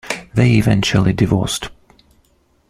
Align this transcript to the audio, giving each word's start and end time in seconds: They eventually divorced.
They 0.33 0.53
eventually 0.57 1.13
divorced. 1.13 1.69